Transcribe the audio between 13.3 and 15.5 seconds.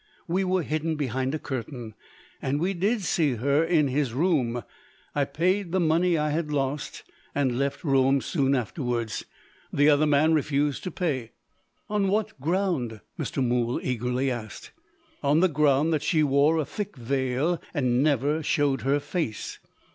Mool eagerly asked. "On the